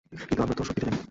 [0.27, 0.99] কিন্তু আমরা তো সত্যিটা জানি।